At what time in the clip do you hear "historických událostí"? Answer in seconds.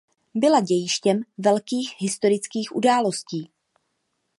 1.99-3.51